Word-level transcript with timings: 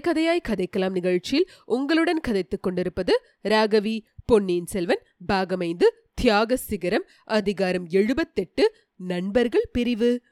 கதை 0.00 0.02
கதையாய் 0.04 0.48
கதைக்கலாம் 0.48 0.90
நிகழ்ச்சியில் 0.90 1.48
உங்களுடன் 1.64 2.20
கதைத்துக் 2.28 2.62
கொண்டிருப்பது 2.62 3.20
ராகவி 3.44 4.00
பொன்னியின் 4.24 4.66
செல்வன் 4.66 5.02
பாகமைந்து 5.32 5.82
தியாக 6.14 6.56
சிகரம் 6.56 7.04
அதிகாரம் 7.24 7.86
எழுபத்தெட்டு 7.88 8.74
நண்பர்கள் 8.96 9.68
பிரிவு. 9.72 10.22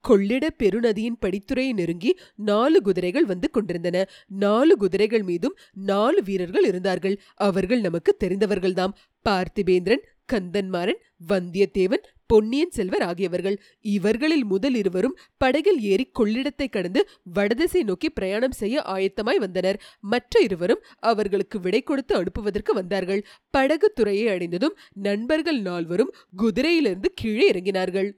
கொள்ளிட 0.00 0.48
பெருநதியின் 0.58 1.18
படித்துறையை 1.26 1.72
நெருங்கி 1.72 2.18
நாலு 2.34 2.82
குதிரைகள் 2.82 3.24
வந்து 3.24 3.50
கொண்டிருந்தன. 3.50 4.08
நாலு 4.26 4.76
குதிரைகள் 4.76 5.22
மீதும் 5.22 5.56
நாலு 5.72 6.22
வீரர்கள் 6.22 6.64
இருந்தார்கள். 6.64 7.20
அவர்கள் 7.34 7.80
நமக்கு 7.80 8.16
தெரிந்தவர்கள்தாம். 8.24 8.92
பார்த்திபேந்திரன் 9.28 10.04
கந்தன்மாறன் 10.32 11.00
வந்தியத்தேவன் 11.28 12.04
பொன்னியின் 12.26 12.70
செல்வர் 12.70 13.02
ஆகியவர்கள். 13.02 13.60
இவர்களில் 13.80 14.44
முதல் 14.44 14.74
இருவரும் 14.74 15.16
படகில் 15.36 15.80
ஏறி 15.80 16.10
கொள்ளிடத்தை 16.18 16.68
கடந்து 16.70 17.08
வடதிசை 17.22 17.82
நோக்கி 17.82 18.10
பிரயாணம் 18.10 18.52
செய்ய 18.52 18.82
ஆயத்தமாய் 18.86 19.36
வந்தனர். 19.36 19.82
மற்ற 20.00 20.40
இருவரும் 20.40 20.82
அவர்களுக்கு 20.98 21.60
விடை 21.60 21.82
கொடுத்து 21.82 22.22
அனுப்புவதற்கு 22.22 22.72
வந்தார்கள். 22.74 23.26
படகு 23.50 23.92
துறையை 23.92 24.28
அடைந்ததும் 24.28 24.76
நண்பர்கள் 24.94 25.60
நால்வரும் 25.60 26.14
குதிரையிலிருந்து 26.38 27.06
கீழே 27.14 27.50
இறங்கினார்கள். 27.50 28.10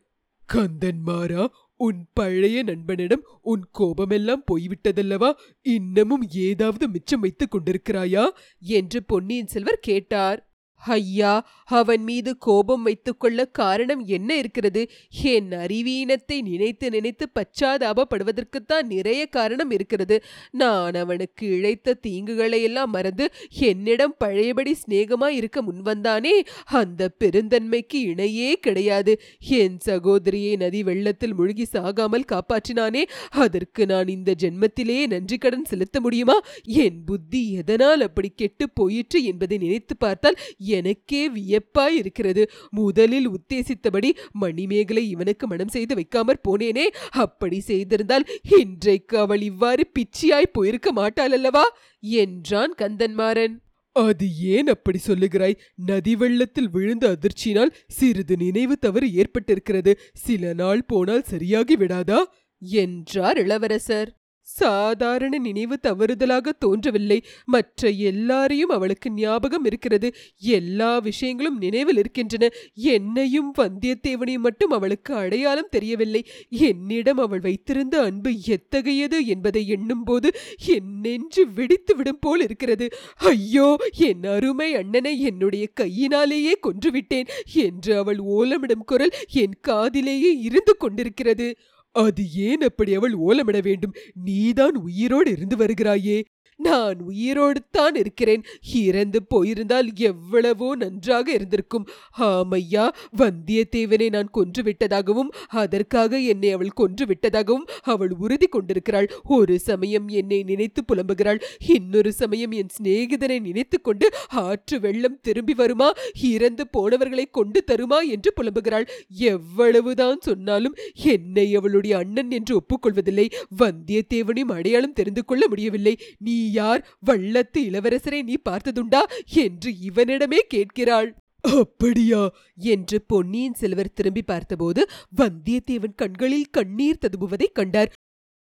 கந்தன்மாரா 0.55 1.47
உன் 1.77 2.05
பழைய 2.13 2.63
நண்பனிடம் 2.63 3.25
உன் 3.43 3.65
கோபமெல்லாம் 3.73 4.45
போய்விட்டதல்லவா? 4.53 5.33
இன்னமும் 5.63 6.29
ஏதாவது 6.31 6.89
மிச்சம் 6.89 7.21
வைத்துக் 7.21 7.55
கொண்டிருக்கிறாயா? 7.55 8.29
என்று 8.61 9.03
பொன்னியின் 9.03 9.47
செல்வர் 9.47 9.79
கேட்டார். 9.81 10.49
ஐயா 10.89 11.49
அவன் 11.65 12.03
மீது 12.03 12.39
கோபம் 12.39 12.83
வைத்துக்கொள்ள 12.83 13.45
காரணம் 13.45 14.05
என்ன 14.07 14.37
இருக்கிறது? 14.37 14.89
என் 15.23 15.51
அறிவீனத்தை 15.51 16.41
நினைத்து 16.41 16.91
நினைத்து 16.91 17.29
பச்சாதாபப்படுவதற்குத்தான் 17.35 18.83
நிறைய 18.83 19.27
காரணம் 19.27 19.71
இருக்கிறது. 19.71 20.23
நான் 20.51 20.95
அவனுக்கு 20.95 21.47
இழைத்த 21.49 21.97
தீங்குகளை 22.07 22.63
எல்லாம் 22.63 22.91
மறந்து 22.91 23.31
என்னிடம் 23.49 24.15
பழையபடி 24.19 24.75
சிநேகமாய் 24.75 25.37
இருக்க 25.37 25.63
முன்வந்தானே 25.63 26.35
அந்த 26.65 27.11
பெருந்தன்மைக்கு 27.25 27.95
இணையே 27.95 28.53
கிடையாது. 28.53 29.21
என் 29.39 29.79
சகோதரியை 29.79 30.57
நதி 30.57 30.83
வெள்ளத்தில் 30.83 31.35
முழுகி 31.35 31.67
சாகாமல் 31.73 32.29
காப்பாற்றினானே 32.33 33.03
அதற்கு 33.31 33.87
நான் 33.87 34.09
இந்த 34.09 34.35
ஜென்மத்திலேயே 34.39 35.07
நன்றி 35.07 35.39
கடன் 35.39 35.65
செலுத்த 35.65 36.01
முடியுமா? 36.01 36.41
என் 36.63 37.05
புத்தி 37.05 37.53
எதனால் 37.53 38.01
அப்படி 38.01 38.33
கெட்டு 38.35 38.71
போயிற்று 38.71 39.25
என்பதை 39.25 39.59
நினைத்து 39.59 39.97
பார்த்தால் 39.97 40.39
எனக்கே 40.77 41.23
வியப்பாய் 41.31 41.97
இருக்கிறது. 41.97 42.45
முதலில் 42.71 43.29
உத்தேசித்தபடி 43.31 44.11
மணிமேகலை 44.33 45.05
இவனுக்கு 45.09 45.47
மனம் 45.47 45.69
செய்து 45.69 45.95
வைக்காமற் 45.95 46.45
போனேனே. 46.49 46.87
அப்படி 47.25 47.61
செய்திருந்தால் 47.67 48.27
இன்றைக்கு 48.59 49.19
அவள் 49.19 49.43
இவ்வாறு 49.43 49.85
பிச்சியாய் 49.95 50.53
போயிருக்க 50.53 50.93
மாட்டாள் 50.93 51.33
அல்லவா 51.33 51.65
என்றான் 52.01 52.75
கந்தன்மாறன். 52.79 53.55
அது 53.97 54.27
ஏன் 54.55 54.67
அப்படி 54.67 54.99
சொல்லுகிறாய்? 55.07 55.55
நதி 55.87 56.15
வெள்ளத்தில் 56.17 56.71
விழுந்த 56.71 57.05
அதிர்ச்சியினால் 57.09 57.73
சிறிது 57.89 58.37
நினைவு 58.37 58.75
தவறு 58.79 59.07
ஏற்பட்டிருக்கிறது. 59.21 59.93
சில 60.13 60.53
நாள் 60.53 60.83
போனால் 60.85 61.23
சரியாகி 61.23 61.77
விடாதா? 61.77 62.21
என்றார் 62.63 63.39
இளவரசர். 63.39 64.11
சாதாரண 64.47 65.39
நினைவு 65.39 65.79
தவறுதலாக 65.83 66.53
தோன்றவில்லை. 66.59 67.25
மற்ற 67.45 67.91
எல்லாரையும் 67.91 68.69
அவளுக்கு 68.69 69.11
ஞாபகம் 69.11 69.65
இருக்கிறது. 69.65 70.15
எல்லா 70.39 70.99
விஷயங்களும் 70.99 71.59
நினைவில் 71.59 71.97
இருக்கின்றன. 71.97 72.51
என்னையும் 72.75 73.55
வந்தியத்தேவனையும் 73.59 74.47
மட்டும் 74.49 74.71
அவளுக்கு 74.71 75.15
அடையாளம் 75.15 75.69
தெரியவில்லை. 75.71 76.27
என்னிடம் 76.51 77.19
அவள் 77.19 77.41
வைத்திருந்த 77.41 78.01
அன்பு 78.01 78.33
எத்தகையது 78.41 79.27
என்பதை 79.27 79.69
எண்ணும்போது 79.69 80.31
என் 80.67 81.01
நெஞ்சு 81.01 81.53
வெடித்து 81.53 81.97
விடும் 81.97 82.19
போல் 82.21 82.41
இருக்கிறது. 82.41 82.89
ஐயோ 83.17 83.77
என் 83.99 84.25
அருமை 84.25 84.75
அண்ணனை 84.75 85.21
என்னுடைய 85.21 85.67
கையினாலேயே 85.67 86.59
கொன்றுவிட்டேன் 86.63 87.29
என்று 87.53 87.97
அவள் 87.97 88.19
ஓலமிடும் 88.19 88.85
குரல் 88.85 89.17
என் 89.33 89.57
காதிலேயே 89.61 90.39
இருந்து 90.39 90.77
கொண்டிருக்கிறது. 90.77 91.57
அது 91.97 92.23
ஏன் 92.47 92.61
அப்படி 92.61 92.95
அவள் 92.95 93.15
ஓலமிட 93.19 93.59
வேண்டும்? 93.63 93.95
நீதான் 94.25 94.77
உயிரோடு 94.77 95.31
இருந்து 95.31 95.57
வருகிறாயே. 95.57 96.19
நான் 96.59 96.99
உயிரோடு 97.01 97.61
தான் 97.77 97.97
இருக்கிறேன். 98.01 98.43
இறந்து 98.83 99.19
போயிருந்தால் 99.23 99.89
எவ்வளவோ 100.09 100.69
நன்றாக 100.77 101.27
இருந்திருக்கும். 101.33 101.87
ஆமையா 102.29 102.85
வந்தியத்தேவனை 103.21 104.09
நான் 104.15 104.31
கொன்று 104.31 104.63
விட்டதாகவும் 104.63 105.31
அதற்காக 105.63 106.21
என்னை 106.33 106.51
அவள் 106.57 106.73
கொன்று 106.81 107.07
விட்டதாகவும் 107.07 107.67
அவள் 107.83 108.13
உறுதி 108.25 108.47
கொண்டிருக்கிறாள். 108.47 109.09
ஒரு 109.37 109.59
சமயம் 109.59 110.09
என்னை 110.09 110.41
நினைத்து 110.43 110.83
புலம்புகிறாள். 110.83 111.41
இன்னொரு 111.77 112.13
சமயம் 112.13 112.53
என் 112.53 112.73
சிநேகிதனை 112.77 113.39
நினைத்து 113.41 113.81
கொண்டு 113.81 114.09
ஆற்று 114.45 114.79
வெள்ளம் 114.81 115.21
திரும்பி 115.21 115.55
வருமா? 115.55 115.91
இறந்து 116.33 116.67
போனவர்களை 116.77 117.27
கொண்டு 117.31 117.63
தருமா 117.71 118.01
என்று 118.17 118.33
புலம்புகிறாள். 118.41 118.89
எவ்வளவுதான் 119.33 120.21
சொன்னாலும் 120.21 120.77
என்னை 121.15 121.47
அவளுடைய 121.55 121.95
அண்ணன் 121.99 122.31
என்று 122.31 122.55
ஒப்புக்கொள்வதில்லை. 122.61 123.29
வந்தியத்தேவனையும் 123.63 124.55
அடையாளம் 124.57 124.99
தெரிந்து 125.01 125.25
கொள்ள 125.25 125.45
முடியவில்லை. 125.49 125.97
நீ 126.19 126.37
யார் 126.53 126.89
வள்ளத்து 127.07 127.59
இளவரசரை 127.59 128.23
நீ 128.23 128.35
பார்த்ததுண்டா 128.51 129.01
என்று 129.25 129.75
இவனிடமே 129.89 130.39
கேட்கிறாள். 130.39 131.15
அப்படியா 131.41 132.33
என்று 132.57 133.03
பொன்னியின் 133.03 133.55
செல்வர் 133.55 133.93
திரும்பி 133.93 134.23
பார்த்தபோது 134.23 134.89
வந்தியத்தேவன் 135.17 135.95
கண்களில் 135.97 136.51
கண்ணீர் 136.51 136.99
ததும்புவதைக் 136.99 137.55
கண்டார். 137.55 137.93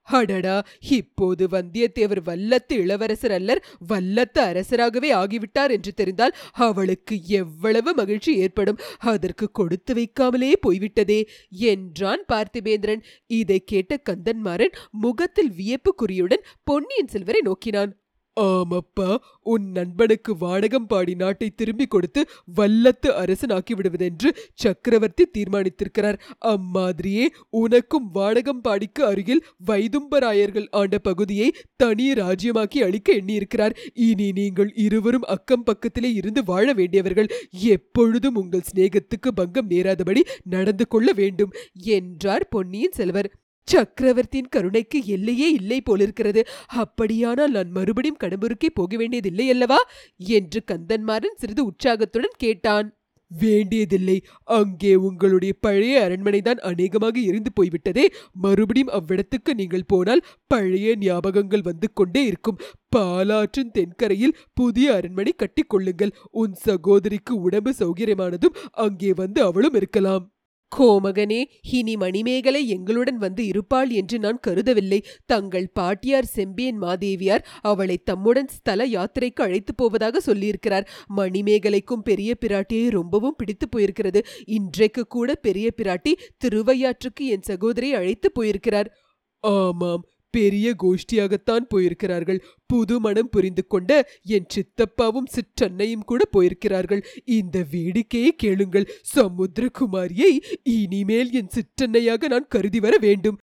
அடடா 0.08 0.56
இப்போது 0.90 1.48
வந்தியத்தேவர் 1.48 2.22
வல்லத்து 2.26 2.74
இளவரசர் 2.74 3.32
அல்லர் 3.32 3.62
வல்லத்து 3.90 4.42
அரசராகவே 4.42 5.10
ஆகிவிட்டார் 5.14 5.72
என்று 5.72 5.94
தெரிந்தால் 5.94 6.36
அவளுக்கு 6.52 7.16
எவ்வளவு 7.26 7.94
மகிழ்ச்சி 7.94 8.38
ஏற்படும்? 8.38 8.80
அதற்கு 8.98 9.52
கொடுத்து 9.52 9.94
வைக்காமலே 9.94 10.54
போய்விட்டதே 10.62 11.20
என்றான் 11.50 12.24
பார்த்திபேந்திரன். 12.28 13.04
இதை 13.28 13.60
கேட்ட 13.64 14.02
கந்தன்மாறன் 14.10 14.76
முகத்தில் 14.92 15.52
வியப்பு 15.52 15.96
குறியுடன் 16.02 16.46
பொன்னியின் 16.64 17.08
செல்வரை 17.08 17.42
நோக்கினான். 17.42 17.94
ஆமப்பா 18.40 19.18
உன் 19.44 19.72
நண்பனுக்கு 19.72 20.38
வாடகம் 20.38 20.88
பாடி 20.88 21.16
நாட்டை 21.16 21.50
திரும்பிக் 21.50 21.90
கொடுத்து 21.90 22.22
வல்லத்து 22.58 23.10
அரசனாக்கி 23.22 23.74
விடுவதென்று 23.76 24.30
சக்கரவர்த்தி 24.54 25.26
தீர்மானித்திருக்கிறார். 25.38 26.18
அம்மாதிரியே 26.46 27.26
உனக்கும் 27.50 28.12
வாடகம் 28.12 28.62
பாடிக்கு 28.62 29.02
அருகில் 29.02 29.46
வைதும்பராயர்கள் 29.68 30.68
ஆண்ட 30.72 30.98
பகுதியை 30.98 31.54
தனி 31.76 32.14
ராஜ்யமாக்கி 32.14 32.80
அளிக்க 32.80 33.14
எண்ணியிருக்கிறார். 33.14 33.76
இனி 33.94 34.32
நீங்கள் 34.32 34.72
இருவரும் 34.76 35.28
அக்கம் 35.28 35.64
பக்கத்திலே 35.64 36.14
இருந்து 36.14 36.44
வாழ 36.44 36.74
வேண்டியவர்கள் 36.74 37.32
எப்பொழுதும் 37.52 38.36
உங்கள் 38.36 38.68
சிநேகத்துக்கு 38.72 39.32
பங்கம் 39.36 39.70
நேராதபடி 39.70 40.22
நடந்து 40.44 40.88
கொள்ள 40.88 41.12
வேண்டும் 41.14 41.54
என்றார் 41.74 42.48
பொன்னியின் 42.50 42.92
செல்வர். 42.92 43.32
சக்கரவர்த்தியின் 43.68 44.50
கருணைக்கு 44.50 45.06
எல்லையே 45.06 45.52
இல்லை 45.52 45.82
போலிருக்கிறது. 45.82 46.48
அப்படியானால் 46.68 47.52
நான் 47.52 47.72
மறுபடியும் 47.72 48.22
கடம்பூருக்கே 48.24 48.70
போக 48.74 48.98
வேண்டியதில்லை 48.98 49.50
அல்லவா? 49.50 49.80
என்று 50.18 50.64
கந்தன்மாறன் 50.72 51.38
சிறிது 51.38 51.66
உற்சாகத்துடன் 51.66 52.38
கேட்டான். 52.38 52.98
வேண்டியதில்லை. 53.32 54.16
அங்கே 54.44 54.96
உங்களுடைய 54.96 55.54
பழைய 55.60 56.10
அரண்மனைதான் 56.10 56.60
அநேகமாக 56.60 57.20
இருந்து 57.20 57.52
போய்விட்டதே. 57.54 58.12
மறுபடியும் 58.32 58.88
அவ்விடத்துக்கு 58.88 59.54
நீங்கள் 59.54 59.88
போனால் 59.88 60.26
பழைய 60.48 60.96
ஞாபகங்கள் 60.96 61.62
வந்து 61.62 61.94
கொண்டே 61.94 62.26
இருக்கும். 62.26 62.60
பாலாற்றின் 62.96 63.72
தென்கரையில் 63.72 64.38
புதிய 64.54 64.94
அரண்மனை 64.94 65.34
கட்டிக்கொள்ளுங்கள் 65.38 66.16
உன் 66.32 66.54
சகோதரிக்கு 66.54 67.36
உடம்பு 67.42 67.74
சௌகரியமானதும் 67.80 68.58
அங்கே 68.72 69.14
வந்து 69.14 69.42
அவளும் 69.42 69.74
இருக்கலாம். 69.74 70.35
கோமகனே 70.78 71.44
இனி 71.72 71.96
மணிமேகலை 71.96 72.68
எங்களுடன் 72.68 73.18
வந்து 73.18 73.46
இருப்பாள் 73.46 73.90
என்று 73.90 74.20
நான் 74.20 74.40
கருதவில்லை. 74.48 75.00
தங்கள் 75.26 75.68
பாட்டியார் 75.74 76.26
செம்பியன் 76.26 76.82
மாதேவியார் 76.82 77.46
அவளை 77.62 77.98
தம்முடன் 78.04 78.48
ஸ்தல 78.48 78.88
யாத்திரைக்கு 78.88 79.42
அழைத்து 79.42 79.76
போவதாக 79.76 80.34
சொல்லியிருக்கிறார். 80.34 80.88
மணிமேகலைக்கும் 81.16 82.04
பெரிய 82.04 82.34
பிராட்டியை 82.46 82.90
ரொம்பவும் 82.90 83.36
பிடித்து 83.38 83.68
போயிருக்கிறது. 83.76 84.22
இன்றைக்கு 84.46 85.08
கூட 85.08 85.36
பெரிய 85.36 85.72
பிராட்டி 85.78 86.14
திருவையாற்றுக்கு 86.46 87.26
என் 87.28 87.42
சகோதரியை 87.42 87.98
அழைத்து 87.98 88.32
போயிருக்கிறார். 88.32 88.92
ஆமாம் 89.40 90.04
பெரிய 90.36 90.74
கோஷ்டியாகத்தான் 90.84 91.68
போயிருக்கிறார்கள். 91.74 92.40
புது 92.66 92.96
மனம் 93.00 93.30
புரிந்து 93.30 93.64
கொண்ட 93.68 93.92
என் 94.36 94.52
சித்தப்பாவும் 94.56 95.32
சிற்றன்னையும் 95.36 96.06
கூட 96.06 96.24
போயிருக்கிறார்கள். 96.34 97.02
இந்த 97.26 97.66
வேடிக்கையை 97.72 98.32
கேளுங்கள். 98.38 98.88
சமுத்திரகுமாரியை 99.16 100.32
இனிமேல் 100.64 101.32
என் 101.32 101.52
சிற்றன்னையாக 101.56 102.30
நான் 102.30 102.48
கருதி 102.50 102.80
வர 102.80 102.98
வேண்டும். 102.98 103.38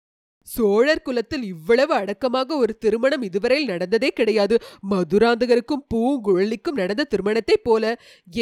சோழர் 0.48 1.02
குலத்தில் 1.02 1.44
இவ்வளவு 1.44 1.94
அடக்கமாக 1.94 2.56
ஒரு 2.56 2.74
திருமணம் 2.78 3.22
இதுவரையில் 3.22 3.68
நடந்ததே 3.68 4.10
கிடையாது. 4.10 4.56
மதுராந்தகருக்கும் 4.90 5.86
பூங்குழலிக்கும் 5.94 6.80
நடந்த 6.82 7.04
திருமணத்தைப் 7.04 7.64
போல. 7.64 7.84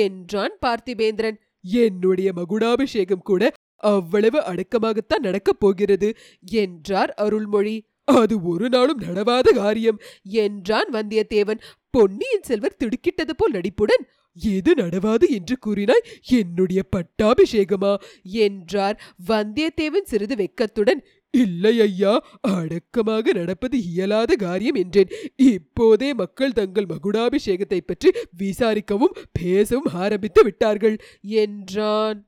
என்றான் 0.02 0.56
பார்த்திபேந்திரன். 0.66 1.38
என்னுடைய 1.62 2.30
மகுடாபிஷேகம் 2.34 3.28
கூட 3.30 3.52
அவ்வளவு 3.84 4.40
அடக்கமாகத்தான் 4.40 5.22
நடக்கப் 5.22 5.60
போகிறது 5.60 6.10
என்றார் 6.52 7.12
அருள்மொழி. 7.18 7.76
அது 8.08 8.44
ஒரு 8.44 8.70
நாளும் 8.70 9.02
நடவாத 9.02 9.54
காரியம். 9.54 10.00
என்றான் 10.24 10.90
வந்தியத்தேவன். 10.92 11.62
பொன்னியின் 11.90 12.44
செல்வர் 12.44 12.80
திடுக்கிட்டது 12.80 13.34
போல் 13.38 13.52
நடிப்புடன் 13.52 14.04
எது 14.38 14.74
நடவாது 14.74 15.26
என்று 15.30 15.56
கூறினாய்? 15.66 16.08
என்னுடைய 16.22 16.84
பட்டாபிஷேகமா? 16.96 17.94
என்றார் 18.24 18.98
வந்தியத்தேவன் 19.28 20.06
சிறிது 20.06 20.36
வெக்கத்துடன் 20.36 21.02
இல்லை 21.34 21.80
ஐயா 21.80 22.26
அடக்கமாக 22.42 23.34
நடப்பது 23.34 23.78
இயலாத 23.84 24.36
காரியம் 24.36 24.76
என்றேன். 24.76 25.12
இப்போதே 25.36 26.14
மக்கள் 26.14 26.52
தங்கள் 26.52 26.86
மகுடாபிஷேகத்தை 26.86 27.80
பற்றி 27.86 28.12
விசாரிக்கவும் 28.38 29.18
பேசவும் 29.32 29.94
ஆரம்பித்து 29.94 30.44
விட்டார்கள். 30.44 30.98
என்றான். 31.22 32.26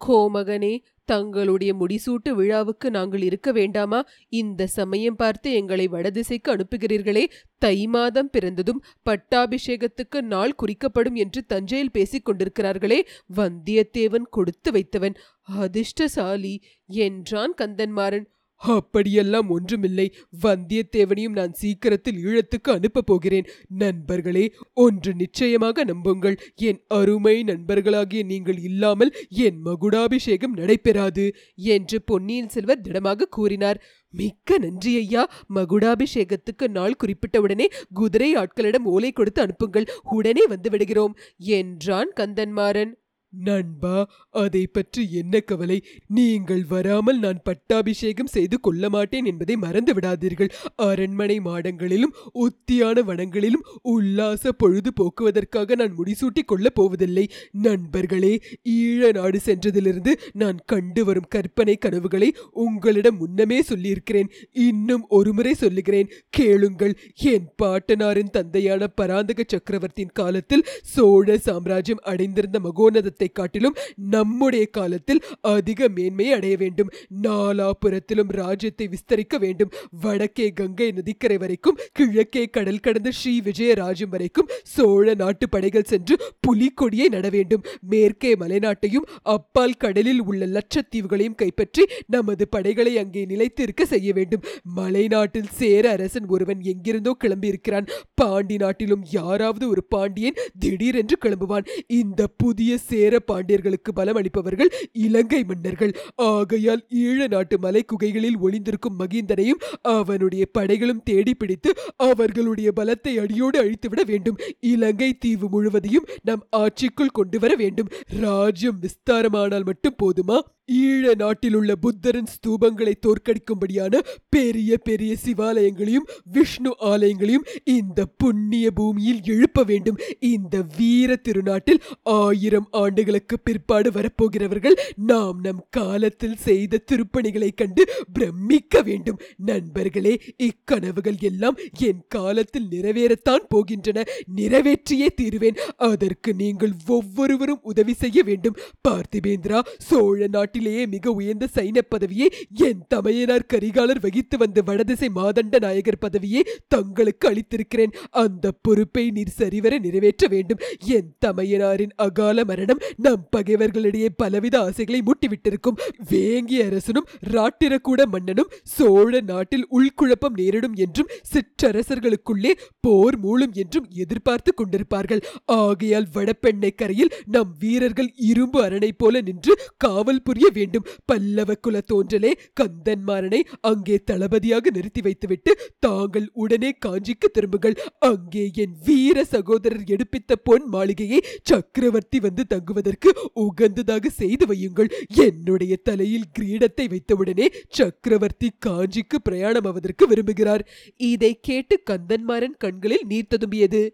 கோமகனே 0.00 0.74
தங்களுடைய 1.04 1.74
முடிசூட்டு 1.74 2.30
விழாவுக்கு 2.30 2.90
நாங்கள் 2.90 3.22
இருக்க 3.22 3.52
வேண்டாமா? 3.52 4.04
இந்த 4.28 4.66
சமயம் 4.66 5.16
பார்த்து 5.16 5.52
எங்களை 5.52 5.88
வடதிசைக்கு 5.88 6.48
அனுப்புகிறீர்களே. 6.48 7.24
தை 7.58 7.86
மாதம் 7.86 8.30
பிறந்ததும் 8.30 8.82
பட்டாபிஷேகத்துக்கு 9.06 10.20
நாள் 10.20 10.54
குறிக்கப்படும் 10.54 11.14
என்று 11.14 11.46
தஞ்சையில் 11.46 11.90
பேசிக் 11.90 12.28
கொண்டிருக்கிறார்களே. 12.28 13.00
வந்தியத்தேவன் 13.36 14.28
கொடுத்து 14.30 14.70
வைத்தவன். 14.70 15.14
அதிர்ஷ்டசாலி! 15.58 16.54
என்றான் 16.86 17.54
கந்தன்மாறன். 17.58 18.26
அப்படியெல்லாம் 18.62 19.50
ஒன்றுமில்லை. 19.50 20.12
வந்தியத்தேவனையும் 20.42 21.28
நான் 21.28 21.52
சீக்கிரத்தில் 21.52 22.24
ஈழத்துக்கு 22.24 22.70
அனுப்பப் 22.70 23.06
போகிறேன். 23.06 23.46
நண்பர்களே 23.68 24.54
ஒன்று 24.74 25.14
நிச்சயமாக 25.14 25.84
நம்புங்கள். 25.84 26.38
என் 26.54 26.80
அருமை 26.88 27.42
நண்பர்களாகிய 27.42 28.24
நீங்கள் 28.24 28.58
இல்லாமல் 28.58 29.14
என் 29.28 29.60
மகுடாபிஷேகம் 29.64 30.52
நடைபெறாது 30.52 31.34
என்று 31.54 32.02
பொன்னியின் 32.02 32.48
செல்வர் 32.48 32.80
திடமாக 32.80 33.24
கூறினார். 33.24 33.82
மிக்க 34.10 34.58
நன்றி 34.58 34.96
ஐயா. 34.96 35.30
மகுடாபிஷேகத்துக்கு 35.54 36.68
நாள் 36.68 36.96
குறிப்பிட்டவுடனே 37.04 37.66
குதிரை 37.92 38.34
ஆட்களிடம் 38.34 38.82
ஓலை 38.82 39.12
கொடுத்து 39.12 39.42
அனுப்புங்கள். 39.42 39.88
உடனே 40.02 40.46
வந்து 40.46 40.70
விடுகிறோம் 40.70 41.16
என்றான் 41.36 42.12
கந்தன்மாறன். 42.16 43.00
நண்பா 43.32 44.10
அதை 44.30 44.66
பற்றி 44.66 45.12
என்ன 45.12 45.40
கவலை? 45.40 45.82
நீங்கள் 46.06 46.64
வராமல் 46.64 47.18
நான் 47.18 47.40
பட்டாபிஷேகம் 47.42 48.26
செய்து 48.26 48.60
கொள்ள 48.60 48.90
மாட்டேன் 48.90 49.24
என்பதை 49.24 49.56
மறந்து 49.56 49.94
விடாதீர்கள். 49.94 50.50
அரண்மனை 50.76 51.40
மாடங்களிலும் 51.40 52.14
உத்தியான 52.32 53.02
வனங்களிலும் 53.02 53.66
உல்லாச 53.82 54.52
பொழுது 54.52 54.92
போக்குவதற்காக 54.92 55.74
நான் 55.74 55.96
முடிசூட்டிக் 55.98 56.44
கொள்ளப் 56.44 56.74
போவதில்லை. 56.74 57.30
நண்பர்களே 57.50 58.42
ஈழ 58.68 59.12
நாடு 59.12 59.40
சென்றதிலிருந்து 59.44 60.12
நான் 60.32 60.58
கண்டு 60.64 61.04
வரும் 61.04 61.28
கற்பனை 61.28 61.76
கனவுகளை 61.76 62.34
உங்களிடம் 62.50 63.16
முன்னமே 63.16 63.62
சொல்லியிருக்கிறேன். 63.62 64.30
இன்னும் 64.52 65.04
ஒருமுறை 65.08 65.54
சொல்லுகிறேன். 65.54 66.10
கேளுங்கள் 66.28 66.98
என் 67.14 67.48
பாட்டனாரின் 67.62 68.30
தந்தையான 68.30 68.86
பராந்தக 68.86 69.42
சக்கரவர்த்தியின் 69.46 70.12
காலத்தில் 70.12 70.66
சோழ 70.82 71.38
சாம்ராஜ்யம் 71.38 72.02
அடைந்திருந்த 72.02 72.60
மகோனதத்தை 72.60 73.21
காலத்தை 73.22 73.28
காட்டிலும் 73.38 73.78
நம்முடைய 74.14 74.64
காலத்தில் 74.76 75.20
அதிக 75.54 75.88
மேன்மையை 75.96 76.32
அடைய 76.36 76.54
வேண்டும். 76.62 76.90
நாலாபுரத்திலும் 77.26 78.30
ராஜ்யத்தை 78.40 78.86
விஸ்தரிக்க 78.94 79.34
வேண்டும். 79.44 79.72
வடக்கே 80.02 80.46
கங்கை 80.60 80.88
நதிக்கரை 80.98 81.36
வரைக்கும் 81.42 81.78
கிழக்கே 81.98 82.44
கடல் 82.56 82.84
கடந்த 82.86 83.10
ஸ்ரீ 83.10 83.34
விஜயராஜ்யம் 83.48 84.12
வரைக்கும் 84.14 84.50
சோழ 84.74 85.14
நாட்டு 85.22 85.46
படைகள் 85.48 85.88
சென்று 85.92 86.14
புலிக்கொடியை 86.46 87.06
நட 87.14 87.26
வேண்டும். 87.36 87.64
மேற்கே 87.92 88.32
மலைநாட்டையும் 88.42 89.08
அப்பால் 89.36 89.78
கடலில் 89.84 90.22
உள்ள 90.22 90.42
லட்சத்தீவுகளையும் 90.56 91.38
கைப்பற்றி 91.42 91.84
நமது 92.06 92.44
படைகளை 92.48 92.94
அங்கே 93.02 93.24
நிலைத்திருக்க 93.32 93.82
செய்ய 93.84 94.08
வேண்டும். 94.12 94.44
மலைநாட்டில் 94.76 95.52
சேர 95.60 95.84
அரசன் 95.90 96.28
ஒருவன் 96.34 96.60
எங்கிருந்தோ 96.72 97.14
கிளம்பியிருக்கிறான். 97.24 97.88
பாண்டி 98.14 98.56
நாட்டிலும் 98.56 99.06
யாராவது 99.10 99.64
ஒரு 99.68 99.82
பாண்டியன் 99.94 100.40
திடீரென்று 100.62 101.16
கிளம்புவான். 101.24 101.68
இந்த 102.00 102.20
புதிய 102.42 102.72
சேர 102.90 103.11
பாண்டியர்களுக்கு 103.32 103.92
பலம் 103.94 104.16
அளிப்பவர்கள் 104.16 104.70
இலங்கை 104.92 105.44
மன்னர்கள். 105.44 105.92
ஆகையால் 106.14 106.86
ஈழ 106.94 107.28
நாட்டு 107.28 107.58
மலை 107.58 107.84
குகைகளில் 107.84 108.38
ஒளிந்திருக்கும் 108.38 108.98
மகிந்தனையும் 108.98 109.62
அவனுடைய 109.82 110.46
படைகளும் 110.58 111.02
தேடி 111.02 111.34
பிடித்து 111.34 111.72
அவர்களுடைய 111.96 112.70
பலத்தை 112.80 113.14
அடியோடு 113.14 113.58
அழித்துவிட 113.58 114.02
வேண்டும். 114.04 114.38
இலங்கை 114.60 115.14
தீவு 115.18 115.48
முழுவதையும் 115.48 116.06
நம் 116.22 116.46
ஆட்சிக்குள் 116.56 117.12
கொண்டு 117.12 117.38
வர 117.38 117.54
வேண்டும். 117.54 117.88
ராஜ்யம் 118.20 118.80
விஸ்தாரமானால் 118.80 119.64
மட்டும் 119.64 119.96
போதுமா? 120.02 120.38
ஈழ 120.72 121.14
நாட்டில் 121.14 121.54
உள்ள 121.54 121.76
புத்தரின் 121.76 122.24
ஸ்தூபங்களை 122.24 122.92
தோற்கடிக்கும்படியான 123.00 123.98
பெரிய 124.28 124.78
பெரிய 124.78 125.16
சிவாலயங்களையும் 125.26 126.08
விஷ்ணு 126.24 126.76
ஆலயங்களையும் 126.80 127.46
இந்த 127.64 128.06
புண்ணிய 128.06 128.70
பூமியில் 128.70 129.20
எழுப்ப 129.24 129.62
வேண்டும். 129.62 129.98
இந்த 130.20 130.64
வீர 130.76 131.16
திருநாட்டில் 131.16 131.80
ஆயிரம் 132.02 132.68
ஆண்டுகளுக்கு 132.70 133.38
பிற்பாடு 133.38 133.90
வரப்போகிறவர்கள் 133.90 134.76
நாம் 134.96 135.40
நம் 135.42 135.66
காலத்தில் 135.70 136.36
செய்த 136.36 136.80
திருப்பணிகளைக் 136.92 137.56
கண்டு 137.56 137.84
பிரமிக்க 138.12 138.82
வேண்டும். 138.82 139.18
நண்பர்களே 139.36 140.20
இக்கனவுகள் 140.42 141.20
எல்லாம் 141.20 141.56
என் 141.78 142.04
காலத்தில் 142.08 142.68
நிறைவேறத்தான் 142.70 143.46
போகின்றன. 143.54 144.04
நிறைவேற்றியே 144.34 145.06
தீருவேன். 145.06 145.56
அதற்கு 145.76 146.34
நீங்கள் 146.34 146.72
ஒவ்வொருவரும் 146.86 147.60
உதவி 147.62 147.92
செய்ய 147.92 148.22
வேண்டும். 148.22 148.56
பார்த்திபேந்திரா 148.88 149.60
சோழ 149.78 150.26
நாட்டில் 150.26 150.60
நாட்டிலேயே 150.62 150.82
மிக 150.94 151.12
உயர்ந்த 151.18 151.46
சைன 151.54 151.78
பதவியை 151.92 152.26
என் 152.66 152.82
தமையனார் 152.92 153.50
கரிகாலர் 153.52 154.00
வகித்து 154.04 154.36
வந்த 154.42 154.58
வடதிசை 154.68 155.08
மாதண்ட 155.14 155.58
நாயகர் 155.64 156.02
பதவியை 156.04 156.42
தங்களுக்கு 156.68 157.26
அளித்திருக்கிறேன். 157.30 157.92
அந்த 158.22 158.52
பொறுப்பை 158.66 159.04
நீர் 159.16 159.36
சரிவர 159.40 159.72
நிறைவேற்ற 159.78 160.26
வேண்டும். 160.34 160.60
என் 160.96 161.10
தமையனாரின் 161.24 161.94
அகால 162.06 162.44
மரணம் 162.50 162.82
நம் 162.96 163.24
பகைவர்களிடையே 163.36 164.10
பலவித 164.16 164.56
ஆசைகளை 164.60 165.00
மூட்டிவிட்டிருக்கும். 165.08 165.78
வேங்கிய 166.10 166.68
அரசனும் 166.70 167.08
ராட்டிரக்கூட 167.34 168.00
மன்னனும் 168.14 168.52
சோழ 168.76 169.20
நாட்டில் 169.32 169.66
உள்குழப்பம் 169.76 170.38
நேரிடும் 170.40 170.78
என்றும் 170.84 171.12
சிற்றரசர்களுக்குள்ளே 171.32 172.54
போர் 172.84 173.18
மூலம் 173.18 173.54
என்றும் 173.62 173.88
எதிர்பார்த்து 174.04 174.52
கொண்டிருப்பார்கள். 174.54 175.24
ஆகையால் 175.58 176.08
வடபெண்ணை 176.14 176.72
கரையில் 176.74 177.14
நம் 177.34 177.52
வீரர்கள் 177.58 178.10
இரும்பு 178.30 178.58
அரணை 178.64 178.90
போல 178.92 179.20
நின்று 179.20 179.52
காவல் 179.84 180.24
புரிய 180.24 180.41
வேண்டும். 180.50 180.86
பல்லவ 181.04 181.54
குல 181.54 181.80
தோன்றலே 181.92 182.32
கந்தன்மாறனை 182.60 183.40
அங்கே 183.60 183.98
தளபதியாக 184.04 184.70
நிறுத்தி 184.70 185.00
வைத்துவிட்டு 185.00 185.58
தாங்கள் 185.78 186.28
உடனே 186.32 186.70
காஞ்சிக்கு 186.86 187.30
திரும்புங்கள். 187.32 187.76
அங்கே 187.98 188.50
என் 188.54 188.76
வீர 188.84 189.24
சகோதரர் 189.24 189.84
எடுப்பித்த 189.84 190.36
பொன் 190.36 190.64
மாளிகையை 190.64 191.20
சக்கரவர்த்தி 191.42 192.20
வந்து 192.20 192.46
தங்குவதற்கு 192.46 193.10
உகந்ததாக 193.34 194.06
செய்து 194.06 194.46
வையுங்கள். 194.46 194.90
என்னுடைய 195.08 195.76
தலையில் 195.76 196.30
கிரீடத்தை 196.38 196.88
வைத்தவுடனே 196.88 197.48
சக்கரவர்த்தி 197.68 198.50
காஞ்சிக்கு 198.66 199.18
பிரயாணமாவதற்கு 199.30 200.06
விரும்புகிறார். 200.08 200.64
இதை 200.96 201.38
கேட்டு 201.40 201.82
கந்தன்மாறன் 201.90 202.56
கண்களில் 202.58 203.06
நீர் 203.06 203.30
ததும்பியது. 203.30 203.90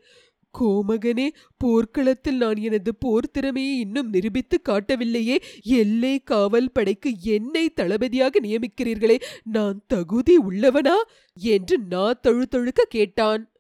கோமகனே 0.60 1.28
போர்க்களத்தில் 1.58 2.36
நான் 2.36 2.56
எனது 2.56 2.94
போர் 2.94 3.30
திறமையை 3.30 3.78
இன்னும் 3.78 4.10
நிரூபித்து 4.10 4.60
காட்டவில்லையே. 4.68 5.36
எல்லை 5.62 6.18
காவல் 6.18 6.72
படைக்கு 6.72 7.12
என்னை 7.20 7.70
தளபதியாக 7.70 8.40
நியமிக்கிறீர்களே 8.40 9.20
நான் 9.44 9.80
தகுதி 9.86 10.38
உள்ளவனா? 10.38 10.94
என்று 11.34 11.78
நா 11.78 12.12
தழுதழுக்க 12.12 12.86
கேட்டான். 12.88 13.52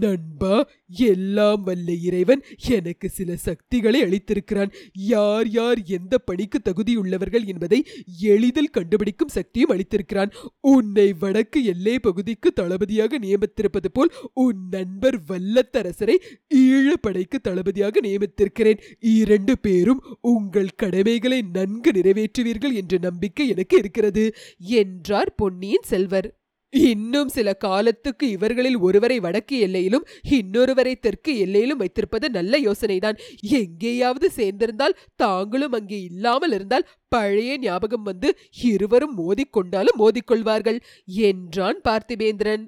நண்பா 0.00 0.68
எல்லாம் 0.88 1.62
வல்ல 1.62 1.92
இறைவன் 1.92 2.44
எனக்கு 2.68 3.08
சில 3.08 3.36
சக்திகளை 3.36 4.02
அளித்திருக்கிறான். 4.02 4.72
யார் 4.92 5.48
யார் 5.48 5.82
எந்த 5.82 6.18
பணிக்கு 6.18 6.60
தகுதியுள்ளவர்கள் 6.64 7.46
என்பதை 7.46 7.86
எளிதில் 8.20 8.70
கண்டுபிடிக்கும் 8.70 9.28
சக்தியும் 9.28 9.70
அளித்திருக்கிறான். 9.70 10.32
உன்னை 10.60 11.12
வடக்கு 11.12 11.64
எல்லை 11.64 11.98
பகுதிக்கு 11.98 12.52
தளபதியாக 12.52 13.18
நியமித்திருப்பது 13.18 13.88
போல் 13.92 14.12
உன் 14.34 14.68
நண்பர் 14.70 15.20
வல்லத்தரசரை 15.28 16.16
ஈழப்படைக்கு 16.54 17.38
தளபதியாக 17.42 18.00
நியமித்திருக்கிறேன். 18.00 18.80
இரண்டு 19.00 19.58
பேரும் 19.58 20.02
உங்கள் 20.20 20.68
கடமைகளை 20.76 21.42
நன்கு 21.52 21.90
நிறைவேற்றுவீர்கள் 21.90 22.72
என்ற 22.72 22.98
நம்பிக்கை 23.00 23.48
எனக்கு 23.48 23.76
இருக்கிறது 23.76 24.34
என்றார் 24.58 25.34
பொன்னியின் 25.34 25.82
செல்வர். 25.82 26.41
இன்னும் 26.72 27.28
சில 27.28 27.48
காலத்துக்கு 27.54 28.30
இவர்களில் 28.30 28.78
ஒருவரை 28.78 29.20
வடக்கு 29.20 29.56
எல்லையிலும் 29.58 30.06
இன்னொருவரை 30.30 30.94
தெற்கு 31.00 31.32
எல்லையிலும் 31.38 31.76
வைத்திருப்பது 31.76 32.26
நல்ல 32.30 32.58
யோசனைதான். 32.58 33.18
எங்கேயாவது 33.58 34.28
சேர்ந்திருந்தால் 34.36 34.98
தாங்களும் 35.16 35.72
அங்கே 35.72 35.98
இல்லாமல் 36.02 36.52
இருந்தால் 36.52 36.88
பழைய 37.08 37.58
ஞாபகம் 37.58 38.02
வந்து 38.02 38.28
இருவரும் 38.62 39.16
மோதிக்கொண்டாலும் 39.18 40.00
மோதிக்கொள்வார்கள் 40.00 40.78
என்றான் 41.26 41.80
பார்த்திபேந்திரன். 41.84 42.64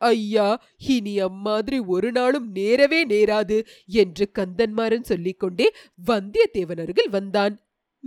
ஐயா 0.00 0.48
இனி 0.86 1.14
அம்மாதிரி 1.20 1.78
ஒரு 1.88 2.08
நாளும் 2.12 2.48
நேரவே 2.54 3.00
நேராது 3.08 3.58
என்று 3.96 4.24
கந்தன்மாறன் 4.38 5.08
சொல்லிக்கொண்டே 5.10 5.66
வந்தியத்தேவன் 6.06 6.82
அருகில் 6.82 7.10
வந்தான். 7.10 7.54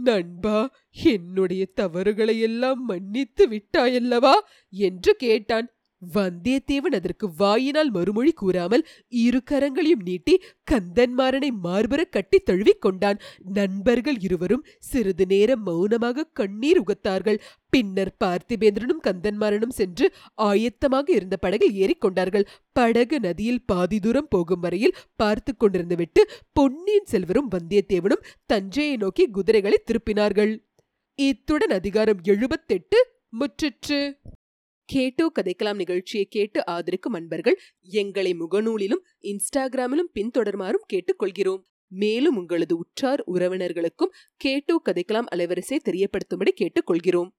நண்பா 0.04 0.70
என்னுடைய 1.04 1.66
தவறுகளை 1.66 2.40
எல்லாம் 2.40 2.86
மன்னித்து 2.86 3.48
விட்டாயல்லவா? 3.48 4.34
என்று 4.70 5.16
கேட்டான். 5.16 5.68
வந்தியத்தேவன் 6.02 6.96
அதற்கு 6.98 7.28
வாயினால் 7.34 7.92
மறுமொழி 7.92 8.32
கூறாமல் 8.32 8.84
இரு 9.10 9.40
கரங்களையும் 9.52 10.04
நீட்டி 10.04 10.34
கந்தன்மாறனை 10.72 11.50
மார்பர 11.64 12.02
கட்டி 12.10 12.40
தழுவிக் 12.40 12.82
கொண்டான். 12.82 13.20
நண்பர்கள் 13.54 14.20
இருவரும் 14.20 14.66
சிறிது 14.80 15.26
நேரம் 15.26 15.64
மௌனமாக 15.64 16.28
கண்ணீர் 16.34 16.82
உகத்தார்கள். 16.82 17.40
பின்னர் 17.70 18.14
பார்த்திபேந்திரனும் 18.24 19.04
கந்தன்மாறனும் 19.04 19.76
சென்று 19.80 20.06
ஆயத்தமாக 20.42 21.08
இருந்த 21.10 21.38
படகில் 21.38 21.76
ஏறிக்கொண்டார்கள் 21.76 22.48
படகு 22.72 23.20
நதியில் 23.20 23.66
பாதி 23.66 24.00
தூரம் 24.00 24.28
போகும் 24.30 24.60
வரையில் 24.60 24.98
பார்த்து 25.16 25.54
கொண்டிருந்து 25.54 25.96
விட்டு 25.96 26.24
பொன்னியின் 26.54 27.10
செல்வரும் 27.12 27.52
வந்தியத்தேவனும் 27.52 28.26
தஞ்சையை 28.46 28.98
நோக்கி 28.98 29.26
குதிரைகளை 29.30 29.80
திருப்பினார்கள். 29.86 30.54
இத்துடன் 31.20 31.70
அதிகாரம் 31.70 32.20
எழுபத்தெட்டு 32.24 33.00
முற்றிற்று. 33.40 34.02
கேட்டோ 34.94 35.26
கதைக்கலாம் 35.36 35.76
நிகழ்ச்சியை 35.76 36.26
கேட்டு 36.30 36.66
ஆதரிக்கும் 36.66 37.14
அன்பர்கள் 37.14 37.58
எங்களை 37.82 38.32
முகநூலிலும் 38.34 39.04
இன்ஸ்டாகிராமிலும் 39.22 40.12
பின்தொடருமாறும் 40.14 40.88
கேட்டுக்கொள்கிறோம். 40.94 41.64
மேலும் 41.92 42.38
உங்களது 42.38 42.78
உற்றார் 42.78 43.22
உறவினர்களுக்கும் 43.34 44.14
கேட்டோ 44.38 44.76
கதைக்கலாம் 44.86 45.30
அலைவரிசை 45.36 45.78
தெரியப்படுத்தும்படி 45.90 46.52
கேட்டுக்கொள்கிறோம். 46.62 47.30